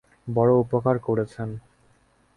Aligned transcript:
বড়ো 0.27 0.53
উপকার 0.59 0.95
করেছেন। 0.99 1.49